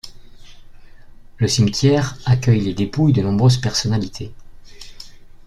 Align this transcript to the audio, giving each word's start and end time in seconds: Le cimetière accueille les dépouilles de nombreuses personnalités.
Le 1.37 1.47
cimetière 1.47 2.17
accueille 2.25 2.61
les 2.61 2.73
dépouilles 2.73 3.13
de 3.13 3.21
nombreuses 3.21 3.57
personnalités. 3.61 4.33